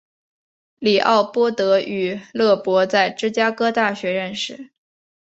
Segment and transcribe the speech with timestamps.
[0.79, 4.71] 李奥波德与勒伯在芝加哥大学认识。